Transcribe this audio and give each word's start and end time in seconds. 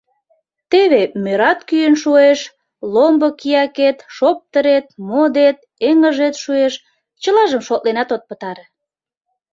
Теве 0.71 1.01
мӧрат 1.23 1.59
кӱын 1.69 1.95
шуэш, 2.01 2.39
ломбо 2.93 3.29
киякет, 3.39 3.97
шоптырет, 4.15 4.85
модет, 5.09 5.57
эҥыжет 5.89 6.35
шуэш,— 6.43 6.73
чылажым 7.21 7.61
шотленат 7.67 8.09
от 8.15 8.23
пытаре. 8.29 8.65